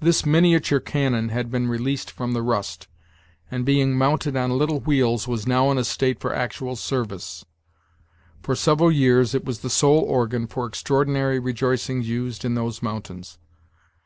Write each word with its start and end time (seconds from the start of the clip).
This 0.00 0.24
miniature 0.24 0.80
cannon 0.80 1.28
had 1.28 1.50
been 1.50 1.68
released 1.68 2.10
from 2.10 2.32
the 2.32 2.40
rust, 2.40 2.88
and 3.50 3.62
being 3.62 3.94
mounted 3.94 4.34
on 4.34 4.56
little 4.56 4.80
wheels 4.80 5.28
was 5.28 5.46
now 5.46 5.70
in 5.70 5.76
a 5.76 5.84
state 5.84 6.18
for 6.18 6.34
actual 6.34 6.76
service. 6.76 7.44
For 8.42 8.56
several 8.56 8.90
years 8.90 9.34
it 9.34 9.44
was 9.44 9.58
the 9.58 9.68
sole 9.68 10.00
organ 10.00 10.46
for 10.46 10.64
extraordinary 10.64 11.38
rejoicings 11.38 12.08
used 12.08 12.42
in 12.42 12.54
those 12.54 12.80
mountains. 12.82 13.38